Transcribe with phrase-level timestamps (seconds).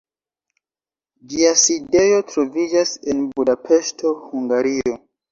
[1.33, 4.95] Ĝia sidejo troviĝas en Budapeŝto, Hungario.